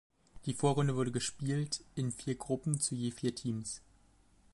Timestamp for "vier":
2.11-2.33, 3.11-3.35